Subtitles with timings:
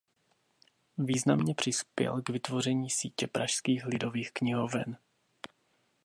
[0.97, 4.97] Významně přispěl k vytvoření sítě pražských lidových knihoven.